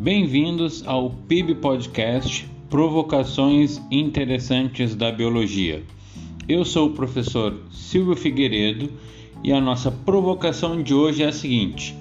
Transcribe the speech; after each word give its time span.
Bem-vindos 0.00 0.86
ao 0.86 1.10
PIB 1.10 1.56
Podcast 1.56 2.48
Provocações 2.70 3.82
Interessantes 3.90 4.94
da 4.94 5.10
Biologia. 5.10 5.82
Eu 6.48 6.64
sou 6.64 6.86
o 6.86 6.92
professor 6.92 7.62
Silvio 7.72 8.14
Figueiredo 8.14 8.92
e 9.42 9.52
a 9.52 9.60
nossa 9.60 9.90
provocação 9.90 10.80
de 10.80 10.94
hoje 10.94 11.24
é 11.24 11.26
a 11.26 11.32
seguinte: 11.32 11.96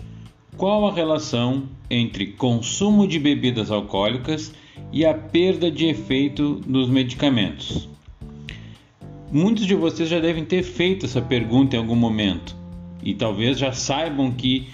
qual 0.55 0.87
a 0.87 0.93
relação 0.93 1.63
entre 1.89 2.27
consumo 2.27 3.07
de 3.07 3.17
bebidas 3.17 3.71
alcoólicas 3.71 4.53
e 4.93 5.03
a 5.03 5.15
perda 5.15 5.71
de 5.71 5.87
efeito 5.87 6.61
dos 6.67 6.87
medicamentos? 6.87 7.89
Muitos 9.31 9.65
de 9.65 9.73
vocês 9.73 10.07
já 10.07 10.19
devem 10.19 10.45
ter 10.45 10.61
feito 10.61 11.07
essa 11.07 11.19
pergunta 11.19 11.75
em 11.75 11.79
algum 11.79 11.95
momento 11.95 12.55
e 13.01 13.15
talvez 13.15 13.57
já 13.57 13.73
saibam 13.73 14.31
que 14.31 14.67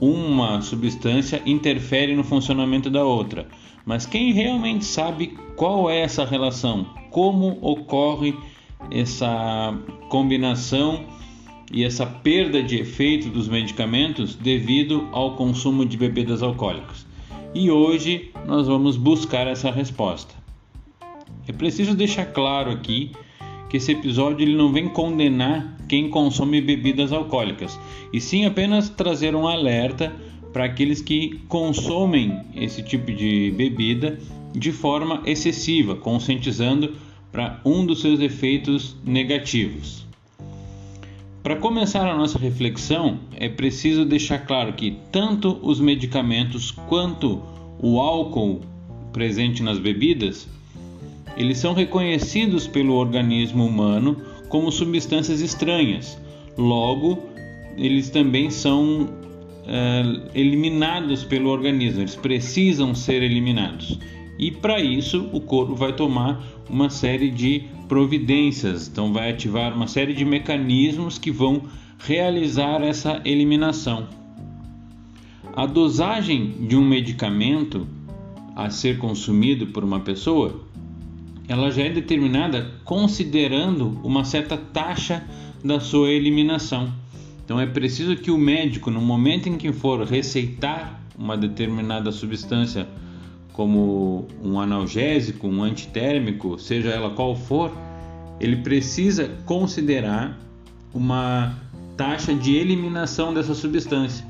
uma 0.00 0.60
substância 0.60 1.42
interfere 1.46 2.14
no 2.14 2.24
funcionamento 2.24 2.90
da 2.90 3.04
outra. 3.04 3.46
Mas 3.84 4.06
quem 4.06 4.32
realmente 4.32 4.84
sabe 4.84 5.36
qual 5.56 5.90
é 5.90 6.00
essa 6.00 6.24
relação? 6.24 6.86
Como 7.10 7.58
ocorre 7.60 8.34
essa 8.90 9.76
combinação 10.08 11.04
e 11.72 11.84
essa 11.84 12.06
perda 12.06 12.62
de 12.62 12.78
efeito 12.78 13.28
dos 13.28 13.48
medicamentos 13.48 14.34
devido 14.34 15.08
ao 15.12 15.36
consumo 15.36 15.84
de 15.84 15.96
bebidas 15.96 16.42
alcoólicas? 16.42 17.06
E 17.54 17.70
hoje 17.70 18.32
nós 18.46 18.66
vamos 18.66 18.96
buscar 18.96 19.46
essa 19.46 19.70
resposta. 19.70 20.34
É 21.46 21.52
preciso 21.52 21.94
deixar 21.94 22.26
claro 22.26 22.70
aqui 22.70 23.12
que 23.68 23.76
esse 23.76 23.92
episódio 23.92 24.44
ele 24.44 24.56
não 24.56 24.72
vem 24.72 24.88
condenar 24.88 25.76
quem 25.88 26.08
consome 26.08 26.60
bebidas 26.60 27.12
alcoólicas, 27.12 27.78
e 28.12 28.20
sim 28.20 28.44
apenas 28.44 28.88
trazer 28.88 29.34
um 29.34 29.46
alerta 29.46 30.12
para 30.52 30.64
aqueles 30.64 31.02
que 31.02 31.40
consomem 31.48 32.40
esse 32.54 32.82
tipo 32.82 33.12
de 33.12 33.52
bebida 33.56 34.18
de 34.54 34.70
forma 34.70 35.20
excessiva, 35.26 35.96
conscientizando 35.96 36.94
para 37.32 37.60
um 37.64 37.84
dos 37.84 38.00
seus 38.00 38.20
efeitos 38.20 38.96
negativos. 39.04 40.06
Para 41.42 41.56
começar 41.56 42.08
a 42.08 42.16
nossa 42.16 42.38
reflexão, 42.38 43.18
é 43.36 43.48
preciso 43.48 44.04
deixar 44.04 44.38
claro 44.46 44.72
que 44.72 44.96
tanto 45.10 45.58
os 45.60 45.80
medicamentos 45.80 46.70
quanto 46.70 47.42
o 47.78 48.00
álcool 48.00 48.62
presente 49.12 49.62
nas 49.62 49.78
bebidas 49.78 50.48
eles 51.36 51.58
são 51.58 51.74
reconhecidos 51.74 52.66
pelo 52.66 52.94
organismo 52.94 53.66
humano 53.66 54.16
como 54.48 54.70
substâncias 54.70 55.40
estranhas. 55.40 56.18
Logo, 56.56 57.18
eles 57.76 58.10
também 58.10 58.50
são 58.50 59.08
é, 59.66 60.02
eliminados 60.34 61.24
pelo 61.24 61.50
organismo, 61.50 62.00
eles 62.00 62.14
precisam 62.14 62.94
ser 62.94 63.22
eliminados. 63.22 63.98
E 64.38 64.50
para 64.50 64.80
isso, 64.80 65.28
o 65.32 65.40
corpo 65.40 65.74
vai 65.74 65.92
tomar 65.92 66.42
uma 66.68 66.90
série 66.90 67.30
de 67.30 67.64
providências, 67.88 68.88
então 68.88 69.12
vai 69.12 69.30
ativar 69.30 69.72
uma 69.72 69.86
série 69.86 70.12
de 70.12 70.24
mecanismos 70.24 71.18
que 71.18 71.30
vão 71.30 71.62
realizar 71.98 72.82
essa 72.82 73.20
eliminação. 73.24 74.08
A 75.56 75.66
dosagem 75.66 76.66
de 76.66 76.76
um 76.76 76.84
medicamento 76.84 77.86
a 78.56 78.70
ser 78.70 78.98
consumido 78.98 79.68
por 79.68 79.84
uma 79.84 80.00
pessoa 80.00 80.64
ela 81.48 81.70
já 81.70 81.82
é 81.82 81.90
determinada 81.90 82.70
considerando 82.84 84.00
uma 84.02 84.24
certa 84.24 84.56
taxa 84.56 85.24
da 85.62 85.80
sua 85.80 86.10
eliminação. 86.10 86.92
Então 87.44 87.60
é 87.60 87.66
preciso 87.66 88.16
que 88.16 88.30
o 88.30 88.38
médico, 88.38 88.90
no 88.90 89.00
momento 89.00 89.48
em 89.48 89.56
que 89.56 89.72
for 89.72 90.02
receitar 90.04 91.00
uma 91.18 91.36
determinada 91.36 92.10
substância, 92.10 92.88
como 93.52 94.26
um 94.42 94.58
analgésico, 94.58 95.46
um 95.46 95.62
antitérmico, 95.62 96.58
seja 96.58 96.88
ela 96.88 97.10
qual 97.10 97.36
for, 97.36 97.72
ele 98.40 98.56
precisa 98.56 99.30
considerar 99.44 100.38
uma 100.92 101.56
taxa 101.96 102.34
de 102.34 102.56
eliminação 102.56 103.32
dessa 103.32 103.54
substância. 103.54 104.26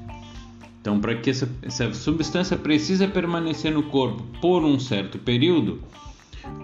Então, 0.81 1.01
para 1.01 1.15
que 1.15 1.31
essa, 1.31 1.49
essa 1.63 1.95
substância 1.95 2.59
precisa 2.59 3.09
permanecer 3.09 3.73
no 3.73 3.85
corpo 3.85 4.23
por 4.43 4.63
um 4.63 4.79
certo 4.79 5.19
período, 5.19 5.81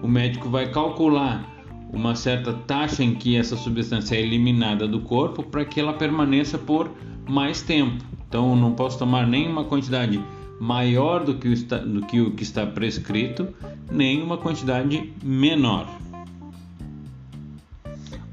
o 0.01 0.07
médico 0.07 0.49
vai 0.49 0.71
calcular 0.71 1.47
uma 1.91 2.15
certa 2.15 2.53
taxa 2.53 3.03
em 3.03 3.13
que 3.13 3.35
essa 3.35 3.57
substância 3.57 4.15
é 4.15 4.21
eliminada 4.21 4.87
do 4.87 5.01
corpo 5.01 5.43
para 5.43 5.65
que 5.65 5.79
ela 5.79 5.93
permaneça 5.93 6.57
por 6.57 6.89
mais 7.29 7.61
tempo. 7.61 8.03
Então, 8.27 8.51
eu 8.51 8.55
não 8.55 8.73
posso 8.73 8.97
tomar 8.97 9.27
nenhuma 9.27 9.65
quantidade 9.65 10.23
maior 10.59 11.23
do 11.23 11.35
que, 11.35 11.47
o 11.47 11.53
está, 11.53 11.77
do 11.77 12.01
que 12.05 12.21
o 12.21 12.31
que 12.31 12.43
está 12.43 12.65
prescrito, 12.65 13.47
nem 13.91 14.21
uma 14.21 14.37
quantidade 14.37 15.11
menor. 15.21 15.87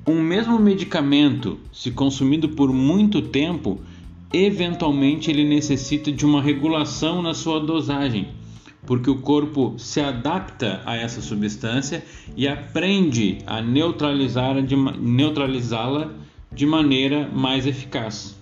Um 0.07 0.23
mesmo 0.23 0.59
medicamento, 0.59 1.59
se 1.73 1.91
consumido 1.91 2.51
por 2.51 2.73
muito 2.73 3.21
tempo, 3.21 3.81
eventualmente 4.33 5.31
ele 5.31 5.45
necessita 5.45 6.13
de 6.13 6.25
uma 6.25 6.41
regulação 6.41 7.21
na 7.21 7.35
sua 7.35 7.59
dosagem 7.61 8.29
porque 8.89 9.11
o 9.11 9.17
corpo 9.17 9.75
se 9.77 10.01
adapta 10.01 10.81
a 10.87 10.97
essa 10.97 11.21
substância 11.21 12.03
e 12.35 12.49
aprende 12.49 13.37
a 13.47 13.61
neutralizá-la 13.61 14.63
de, 14.63 14.75
neutralizá 14.75 16.09
de 16.51 16.65
maneira 16.65 17.29
mais 17.29 17.67
eficaz. 17.67 18.35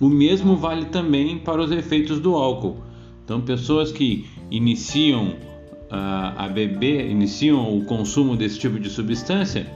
O 0.00 0.08
mesmo 0.08 0.54
vale 0.54 0.84
também 0.84 1.36
para 1.36 1.60
os 1.60 1.72
efeitos 1.72 2.20
do 2.20 2.36
álcool. 2.36 2.76
Então, 3.24 3.40
pessoas 3.40 3.90
que 3.90 4.24
iniciam 4.52 5.30
uh, 5.30 6.38
a 6.38 6.48
beber, 6.48 7.10
iniciam 7.10 7.76
o 7.76 7.84
consumo 7.84 8.36
desse 8.36 8.60
tipo 8.60 8.78
de 8.78 8.88
substância, 8.88 9.66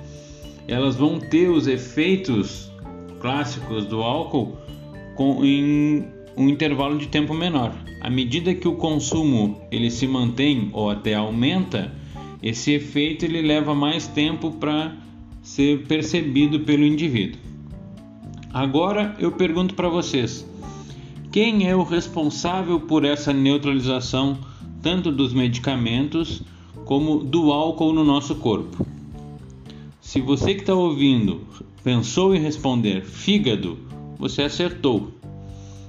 elas 0.69 0.95
vão 0.95 1.19
ter 1.19 1.49
os 1.49 1.67
efeitos 1.67 2.71
clássicos 3.21 3.87
do 3.87 4.01
álcool 4.03 4.57
com, 5.17 5.45
em 5.45 6.16
um 6.37 6.49
intervalo 6.49 6.99
de 6.99 7.09
tempo 7.09 7.33
menor. 7.33 7.73
À 8.01 8.11
medida 8.11 8.55
que 8.55 8.69
o 8.69 8.77
consumo 8.77 9.61
ele 9.71 9.91
se 9.91 10.07
mantém 10.07 10.71
ou 10.73 10.91
até 10.91 11.15
aumenta, 11.15 11.93
esse 12.43 12.73
efeito 12.73 13.25
ele 13.25 13.41
leva 13.43 13.75
mais 13.75 14.07
tempo 14.07 14.51
para 14.53 14.95
ser 15.43 15.87
percebido 15.87 16.61
pelo 16.61 16.85
indivíduo. 16.85 17.41
Agora 18.53 19.17
eu 19.19 19.33
pergunto 19.33 19.75
para 19.75 19.89
vocês: 19.89 20.47
quem 21.33 21.69
é 21.69 21.75
o 21.75 21.83
responsável 21.83 22.81
por 22.81 23.05
essa 23.05 23.33
neutralização 23.33 24.39
tanto 24.83 25.11
dos 25.11 25.33
medicamentos 25.33 26.43
como 26.85 27.19
do 27.19 27.53
álcool 27.53 27.93
no 27.93 28.05
nosso 28.05 28.37
corpo? 28.37 28.87
Se 30.01 30.21
você 30.21 30.55
que 30.55 30.61
está 30.61 30.75
ouvindo 30.75 31.41
pensou 31.83 32.35
em 32.35 32.41
responder 32.41 33.05
fígado, 33.05 33.79
você 34.19 34.43
acertou. 34.43 35.13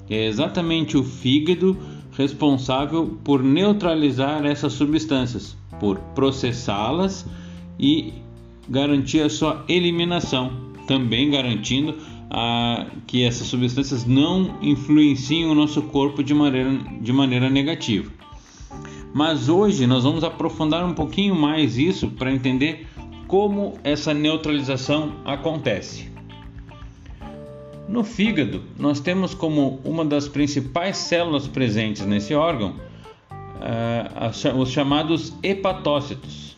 É 0.09 0.25
exatamente 0.25 0.97
o 0.97 1.03
fígado 1.03 1.77
responsável 2.17 3.17
por 3.23 3.43
neutralizar 3.43 4.45
essas 4.45 4.73
substâncias, 4.73 5.55
por 5.79 5.99
processá-las 6.15 7.25
e 7.79 8.13
garantir 8.67 9.21
a 9.21 9.29
sua 9.29 9.63
eliminação, 9.67 10.51
também 10.87 11.29
garantindo 11.29 11.95
a, 12.29 12.87
que 13.05 13.23
essas 13.23 13.47
substâncias 13.47 14.05
não 14.05 14.57
influenciem 14.61 15.45
o 15.45 15.53
nosso 15.53 15.81
corpo 15.83 16.23
de 16.23 16.33
maneira, 16.33 16.71
de 17.01 17.13
maneira 17.13 17.49
negativa. 17.49 18.11
Mas 19.13 19.47
hoje 19.49 19.87
nós 19.87 20.03
vamos 20.03 20.23
aprofundar 20.23 20.85
um 20.85 20.93
pouquinho 20.93 21.35
mais 21.35 21.77
isso 21.77 22.09
para 22.09 22.31
entender 22.31 22.87
como 23.27 23.73
essa 23.83 24.13
neutralização 24.13 25.11
acontece. 25.25 26.16
No 27.87 28.03
fígado, 28.03 28.63
nós 28.77 28.99
temos 28.99 29.33
como 29.33 29.79
uma 29.83 30.03
das 30.03 30.27
principais 30.27 30.97
células 30.97 31.47
presentes 31.47 32.05
nesse 32.05 32.33
órgão 32.33 32.75
uh, 33.31 34.59
os 34.59 34.71
chamados 34.71 35.33
hepatócitos. 35.41 36.57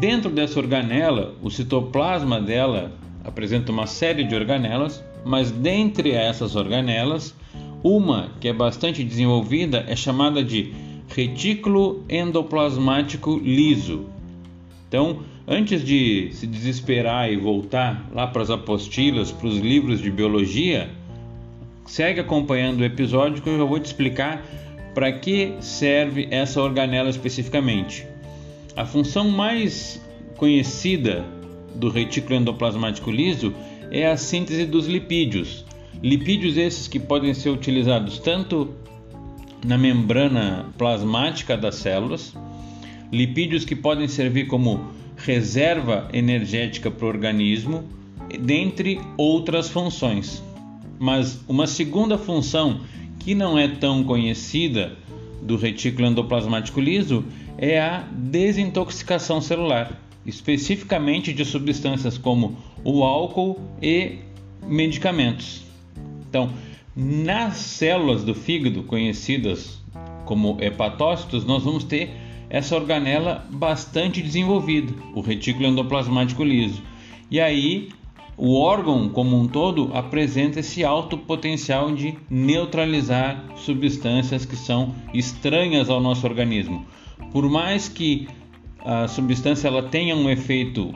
Dentro 0.00 0.30
dessa 0.30 0.58
organela, 0.58 1.34
o 1.42 1.50
citoplasma 1.50 2.40
dela 2.40 2.92
apresenta 3.24 3.70
uma 3.70 3.86
série 3.86 4.24
de 4.24 4.34
organelas, 4.34 5.04
mas 5.24 5.50
dentre 5.50 6.12
essas 6.12 6.56
organelas, 6.56 7.34
uma 7.82 8.30
que 8.40 8.48
é 8.48 8.52
bastante 8.52 9.04
desenvolvida 9.04 9.84
é 9.86 9.94
chamada 9.94 10.42
de 10.42 10.72
retículo 11.08 12.04
endoplasmático 12.08 13.38
liso. 13.38 14.06
Então, 14.88 15.24
Antes 15.48 15.84
de 15.84 16.30
se 16.32 16.44
desesperar 16.44 17.30
e 17.30 17.36
voltar 17.36 18.10
lá 18.12 18.26
para 18.26 18.42
as 18.42 18.50
apostilas, 18.50 19.30
para 19.30 19.46
os 19.46 19.58
livros 19.58 20.00
de 20.00 20.10
biologia, 20.10 20.90
segue 21.84 22.18
acompanhando 22.18 22.80
o 22.80 22.84
episódio 22.84 23.40
que 23.40 23.48
eu 23.48 23.56
já 23.56 23.64
vou 23.64 23.78
te 23.78 23.84
explicar 23.84 24.44
para 24.92 25.12
que 25.12 25.54
serve 25.60 26.26
essa 26.32 26.60
organela 26.60 27.08
especificamente. 27.08 28.04
A 28.74 28.84
função 28.84 29.30
mais 29.30 30.02
conhecida 30.36 31.24
do 31.76 31.90
retículo 31.90 32.34
endoplasmático 32.34 33.08
liso 33.08 33.54
é 33.92 34.04
a 34.04 34.16
síntese 34.16 34.66
dos 34.66 34.88
lipídios. 34.88 35.64
Lipídios 36.02 36.56
esses 36.56 36.88
que 36.88 36.98
podem 36.98 37.32
ser 37.32 37.50
utilizados 37.50 38.18
tanto 38.18 38.74
na 39.64 39.78
membrana 39.78 40.66
plasmática 40.76 41.56
das 41.56 41.76
células, 41.76 42.34
lipídios 43.12 43.64
que 43.64 43.76
podem 43.76 44.08
servir 44.08 44.46
como 44.46 44.90
reserva 45.16 46.08
energética 46.12 46.90
para 46.90 47.06
o 47.06 47.08
organismo, 47.08 47.84
dentre 48.40 49.00
outras 49.16 49.68
funções. 49.68 50.42
Mas 50.98 51.40
uma 51.48 51.66
segunda 51.66 52.18
função 52.18 52.80
que 53.18 53.34
não 53.34 53.58
é 53.58 53.68
tão 53.68 54.04
conhecida 54.04 54.96
do 55.42 55.56
retículo 55.56 56.08
endoplasmático 56.08 56.80
liso 56.80 57.24
é 57.58 57.80
a 57.80 58.06
desintoxicação 58.12 59.40
celular, 59.40 60.00
especificamente 60.24 61.32
de 61.32 61.44
substâncias 61.44 62.18
como 62.18 62.56
o 62.84 63.04
álcool 63.04 63.60
e 63.80 64.18
medicamentos. 64.66 65.62
Então, 66.28 66.50
nas 66.94 67.56
células 67.56 68.24
do 68.24 68.34
fígado, 68.34 68.82
conhecidas 68.82 69.80
como 70.24 70.56
hepatócitos, 70.60 71.44
nós 71.44 71.62
vamos 71.62 71.84
ter 71.84 72.10
essa 72.48 72.76
organela 72.76 73.44
bastante 73.50 74.22
desenvolvida, 74.22 74.92
o 75.14 75.20
retículo 75.20 75.66
endoplasmático 75.66 76.44
liso. 76.44 76.82
E 77.30 77.40
aí, 77.40 77.88
o 78.36 78.60
órgão 78.60 79.08
como 79.08 79.40
um 79.40 79.48
todo 79.48 79.90
apresenta 79.94 80.60
esse 80.60 80.84
alto 80.84 81.16
potencial 81.16 81.92
de 81.92 82.14
neutralizar 82.28 83.42
substâncias 83.56 84.44
que 84.44 84.56
são 84.56 84.94
estranhas 85.14 85.88
ao 85.88 86.00
nosso 86.00 86.26
organismo. 86.26 86.84
Por 87.32 87.48
mais 87.48 87.88
que 87.88 88.28
a 88.84 89.08
substância 89.08 89.68
ela 89.68 89.82
tenha 89.82 90.14
um 90.14 90.28
efeito 90.28 90.94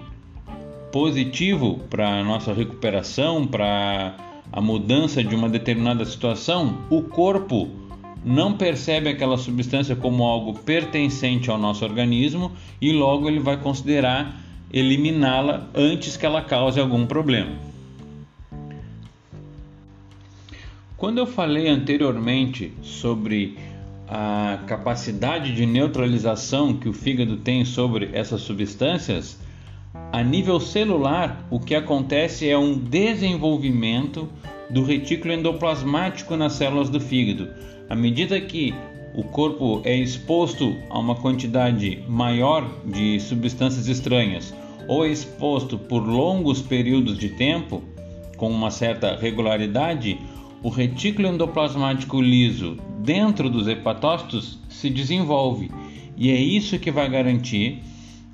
positivo 0.92 1.80
para 1.88 2.20
a 2.20 2.24
nossa 2.24 2.52
recuperação, 2.52 3.46
para 3.46 4.16
a 4.52 4.60
mudança 4.60 5.24
de 5.24 5.34
uma 5.34 5.48
determinada 5.48 6.04
situação, 6.04 6.78
o 6.90 7.02
corpo 7.02 7.79
não 8.24 8.56
percebe 8.56 9.08
aquela 9.08 9.38
substância 9.38 9.96
como 9.96 10.24
algo 10.24 10.58
pertencente 10.58 11.50
ao 11.50 11.58
nosso 11.58 11.84
organismo 11.84 12.52
e 12.80 12.92
logo 12.92 13.28
ele 13.28 13.40
vai 13.40 13.56
considerar 13.56 14.40
eliminá-la 14.72 15.68
antes 15.74 16.16
que 16.16 16.26
ela 16.26 16.42
cause 16.42 16.78
algum 16.78 17.06
problema. 17.06 17.52
Quando 20.96 21.18
eu 21.18 21.26
falei 21.26 21.68
anteriormente 21.68 22.72
sobre 22.82 23.56
a 24.06 24.58
capacidade 24.66 25.54
de 25.54 25.64
neutralização 25.64 26.74
que 26.74 26.88
o 26.88 26.92
fígado 26.92 27.38
tem 27.38 27.64
sobre 27.64 28.10
essas 28.12 28.42
substâncias, 28.42 29.38
a 30.12 30.22
nível 30.22 30.60
celular, 30.60 31.46
o 31.50 31.58
que 31.58 31.74
acontece 31.74 32.48
é 32.48 32.58
um 32.58 32.76
desenvolvimento 32.76 34.28
do 34.70 34.84
retículo 34.84 35.34
endoplasmático 35.34 36.36
nas 36.36 36.54
células 36.54 36.88
do 36.88 37.00
fígado. 37.00 37.48
À 37.88 37.94
medida 37.94 38.40
que 38.40 38.74
o 39.14 39.24
corpo 39.24 39.82
é 39.84 39.96
exposto 39.96 40.76
a 40.88 40.98
uma 40.98 41.16
quantidade 41.16 42.02
maior 42.08 42.68
de 42.84 43.18
substâncias 43.18 43.88
estranhas 43.88 44.54
ou 44.86 45.04
é 45.04 45.08
exposto 45.08 45.76
por 45.76 46.06
longos 46.06 46.62
períodos 46.62 47.18
de 47.18 47.30
tempo, 47.30 47.82
com 48.36 48.48
uma 48.50 48.70
certa 48.70 49.16
regularidade, 49.16 50.18
o 50.62 50.68
retículo 50.68 51.28
endoplasmático 51.28 52.20
liso 52.20 52.76
dentro 53.00 53.50
dos 53.50 53.66
hepatócitos 53.66 54.58
se 54.68 54.88
desenvolve 54.88 55.70
e 56.16 56.30
é 56.30 56.40
isso 56.40 56.78
que 56.78 56.90
vai 56.90 57.08
garantir 57.08 57.82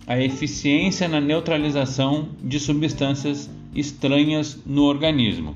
a 0.06 0.18
eficiência 0.20 1.08
na 1.08 1.20
neutralização 1.20 2.28
de 2.42 2.60
substâncias 2.60 3.50
estranhas 3.74 4.58
no 4.66 4.84
organismo. 4.84 5.54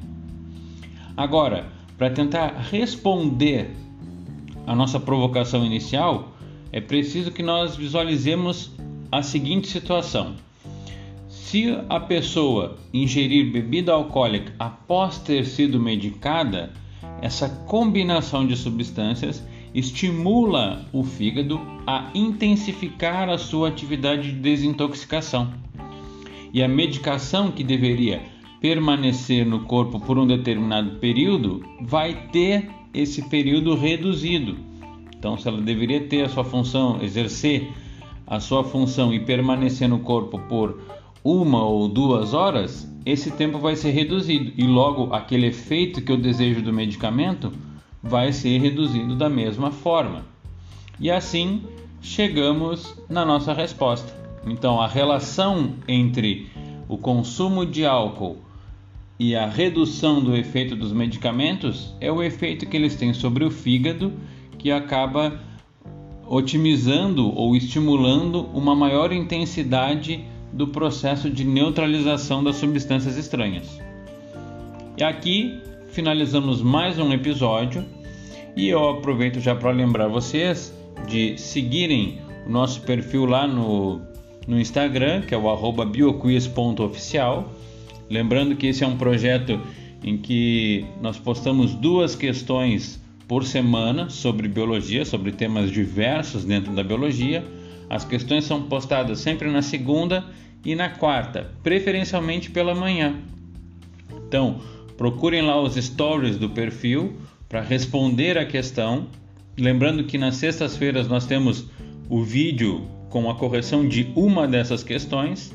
Agora, 1.17 1.67
para 1.99 2.11
tentar 2.11 2.49
responder 2.71 3.71
a 4.67 4.75
nossa 4.75 4.99
provocação 4.99 5.65
inicial, 5.65 6.33
é 6.73 6.81
preciso 6.81 7.31
que 7.31 7.43
nós 7.43 7.77
visualizemos 7.77 8.71
a 9.11 9.23
seguinte 9.23 9.69
situação. 9.69 10.35
Se 11.29 11.77
a 11.89 11.99
pessoa 11.99 12.79
ingerir 12.95 13.51
bebida 13.51 13.93
alcoólica 13.93 14.53
após 14.59 15.19
ter 15.19 15.45
sido 15.45 15.81
medicada, 15.81 16.73
essa 17.21 17.49
combinação 17.67 18.47
de 18.47 18.57
substâncias 18.57 19.43
estimula 19.75 20.85
o 20.93 21.03
fígado 21.03 21.61
a 21.87 22.11
intensificar 22.15 23.29
a 23.29 23.37
sua 23.37 23.69
atividade 23.69 24.33
de 24.33 24.39
desintoxicação. 24.39 25.53
E 26.53 26.63
a 26.63 26.69
medicação 26.69 27.51
que 27.51 27.63
deveria 27.63 28.23
permanecer 28.61 29.47
no 29.47 29.61
corpo 29.61 29.99
por 29.99 30.19
um 30.19 30.27
determinado 30.27 30.99
período 30.99 31.65
vai 31.81 32.29
ter 32.29 32.71
esse 32.93 33.23
período 33.23 33.75
reduzido. 33.75 34.57
Então, 35.17 35.37
se 35.37 35.49
ela 35.49 35.61
deveria 35.61 36.01
ter 36.01 36.23
a 36.23 36.29
sua 36.29 36.45
função, 36.45 37.03
exercer 37.03 37.71
a 38.27 38.39
sua 38.39 38.63
função 38.63 39.13
e 39.13 39.21
permanecer 39.21 39.89
no 39.89 40.01
corpo 40.01 40.39
por 40.49 40.81
uma 41.25 41.65
ou 41.65 41.89
duas 41.89 42.33
horas, 42.33 42.91
esse 43.05 43.31
tempo 43.31 43.59
vai 43.59 43.77
ser 43.77 43.91
reduzido 43.91 44.53
e 44.57 44.63
logo 44.63 45.13
aquele 45.13 45.47
efeito 45.47 46.03
que 46.03 46.13
eu 46.13 46.17
desejo 46.17 46.63
do 46.63 46.73
medicamento 46.73 47.53
vai 48.03 48.33
ser 48.33 48.59
reduzido 48.59 49.15
da 49.15 49.29
mesma 49.29 49.71
forma. 49.71 50.25
E 50.99 51.11
assim 51.11 51.63
chegamos 52.01 52.95
na 53.09 53.25
nossa 53.25 53.53
resposta. 53.53 54.15
Então, 54.47 54.81
a 54.81 54.87
relação 54.87 55.75
entre 55.87 56.49
o 56.89 56.97
consumo 56.97 57.67
de 57.67 57.85
álcool 57.85 58.39
e 59.21 59.37
a 59.37 59.47
redução 59.47 60.25
do 60.25 60.35
efeito 60.35 60.75
dos 60.75 60.95
medicamentos 60.95 61.95
é 62.01 62.11
o 62.11 62.23
efeito 62.23 62.65
que 62.65 62.75
eles 62.75 62.97
têm 62.97 63.13
sobre 63.13 63.45
o 63.45 63.51
fígado, 63.51 64.15
que 64.57 64.73
acaba 64.73 65.39
otimizando 66.27 67.31
ou 67.37 67.55
estimulando 67.55 68.47
uma 68.55 68.75
maior 68.75 69.13
intensidade 69.13 70.25
do 70.55 70.69
processo 70.69 71.29
de 71.29 71.45
neutralização 71.45 72.43
das 72.43 72.57
substâncias 72.57 73.19
estranhas. 73.19 73.79
E 74.97 75.05
aqui 75.05 75.61
finalizamos 75.89 76.63
mais 76.63 76.99
um 76.99 77.13
episódio 77.13 77.85
e 78.57 78.71
eu 78.71 78.89
aproveito 78.89 79.39
já 79.39 79.55
para 79.55 79.71
lembrar 79.71 80.09
vocês 80.09 80.75
de 81.07 81.37
seguirem 81.37 82.21
o 82.47 82.51
nosso 82.51 82.81
perfil 82.81 83.27
lá 83.27 83.47
no, 83.47 84.01
no 84.49 84.59
Instagram, 84.59 85.21
que 85.21 85.35
é 85.35 85.37
o 85.37 85.85
bioquiz.oficial. 85.85 87.53
Lembrando 88.11 88.57
que 88.57 88.67
esse 88.67 88.83
é 88.83 88.87
um 88.87 88.97
projeto 88.97 89.61
em 90.03 90.19
que 90.19 90.85
nós 91.01 91.17
postamos 91.17 91.75
duas 91.75 92.17
questões 92.17 93.01
por 93.29 93.45
semana 93.45 94.11
sobre 94.11 94.49
biologia, 94.49 95.05
sobre 95.05 95.31
temas 95.31 95.71
diversos 95.71 96.45
dentro 96.45 96.75
da 96.75 96.83
biologia. 96.83 97.45
As 97.89 98.05
questões 98.05 98.45
são 98.45 98.65
postadas 98.65 99.21
sempre 99.21 99.49
na 99.49 99.63
segunda 99.63 100.25
e 100.65 100.75
na 100.75 100.89
quarta, 100.89 101.53
preferencialmente 101.63 102.51
pela 102.51 102.75
manhã. 102.75 103.15
Então, 104.27 104.61
procurem 104.97 105.43
lá 105.43 105.61
os 105.61 105.77
stories 105.77 106.37
do 106.37 106.51
perfil 106.51 107.15
para 107.49 107.61
responder 107.61 108.37
a 108.37 108.45
questão. 108.45 109.07
Lembrando 109.57 110.03
que 110.05 110.19
nas 110.19 110.35
sextas-feiras 110.37 111.07
nós 111.07 111.27
temos 111.27 111.67
o 112.09 112.25
vídeo 112.25 112.89
com 113.09 113.31
a 113.31 113.35
correção 113.37 113.87
de 113.87 114.09
uma 114.17 114.49
dessas 114.49 114.83
questões, 114.83 115.55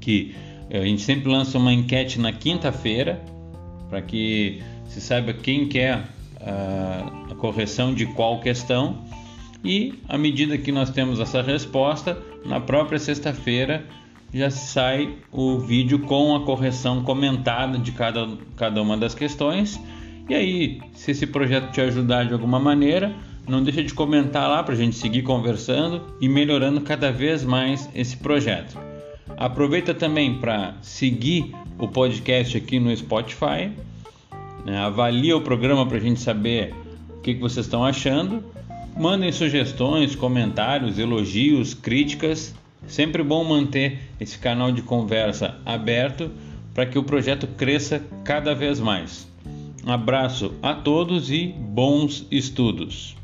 que 0.00 0.34
a 0.70 0.84
gente 0.84 1.02
sempre 1.02 1.30
lança 1.30 1.58
uma 1.58 1.72
enquete 1.72 2.18
na 2.18 2.32
quinta-feira 2.32 3.22
para 3.88 4.00
que 4.00 4.62
se 4.86 5.00
saiba 5.00 5.32
quem 5.32 5.68
quer 5.68 6.04
a, 6.40 7.32
a 7.32 7.34
correção 7.34 7.94
de 7.94 8.06
qual 8.06 8.40
questão. 8.40 9.04
E 9.64 9.94
à 10.08 10.18
medida 10.18 10.58
que 10.58 10.72
nós 10.72 10.90
temos 10.90 11.20
essa 11.20 11.42
resposta, 11.42 12.18
na 12.44 12.60
própria 12.60 12.98
sexta-feira 12.98 13.84
já 14.32 14.50
sai 14.50 15.14
o 15.30 15.58
vídeo 15.58 15.98
com 16.00 16.34
a 16.34 16.40
correção 16.40 17.02
comentada 17.02 17.78
de 17.78 17.92
cada, 17.92 18.28
cada 18.56 18.80
uma 18.80 18.96
das 18.96 19.14
questões. 19.14 19.78
E 20.28 20.34
aí, 20.34 20.80
se 20.94 21.10
esse 21.10 21.26
projeto 21.26 21.70
te 21.70 21.80
ajudar 21.80 22.24
de 22.24 22.32
alguma 22.32 22.58
maneira, 22.58 23.14
não 23.46 23.62
deixa 23.62 23.82
de 23.82 23.92
comentar 23.92 24.48
lá 24.48 24.62
para 24.62 24.72
a 24.74 24.76
gente 24.76 24.96
seguir 24.96 25.22
conversando 25.22 26.02
e 26.20 26.28
melhorando 26.28 26.80
cada 26.80 27.12
vez 27.12 27.44
mais 27.44 27.90
esse 27.94 28.16
projeto. 28.16 28.91
Aproveita 29.36 29.94
também 29.94 30.38
para 30.38 30.74
seguir 30.82 31.54
o 31.78 31.88
podcast 31.88 32.56
aqui 32.56 32.78
no 32.78 32.94
Spotify, 32.96 33.72
né? 34.64 34.78
avalia 34.78 35.36
o 35.36 35.40
programa 35.40 35.86
para 35.86 35.96
a 35.96 36.00
gente 36.00 36.20
saber 36.20 36.74
o 37.16 37.20
que, 37.20 37.34
que 37.34 37.40
vocês 37.40 37.66
estão 37.66 37.84
achando. 37.84 38.44
Mandem 38.96 39.32
sugestões, 39.32 40.14
comentários, 40.14 40.98
elogios, 40.98 41.74
críticas 41.74 42.54
Sempre 42.86 43.22
bom 43.22 43.44
manter 43.44 44.00
esse 44.18 44.38
canal 44.38 44.72
de 44.72 44.82
conversa 44.82 45.56
aberto 45.64 46.30
para 46.74 46.86
que 46.86 46.98
o 46.98 47.04
projeto 47.04 47.46
cresça 47.46 48.02
cada 48.24 48.54
vez 48.54 48.80
mais. 48.80 49.28
Um 49.86 49.92
abraço 49.92 50.54
a 50.62 50.74
todos 50.74 51.30
e 51.30 51.46
bons 51.46 52.26
estudos! 52.30 53.21